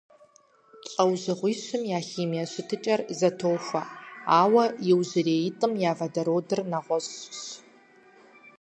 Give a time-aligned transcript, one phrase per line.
[0.91, 3.83] ЛӀэужьыгъуищым я химие щытыкӀэр зэтохуэ,
[4.39, 7.31] ауэ иужьреитӀым я водородыр нэгъуэщӀщ.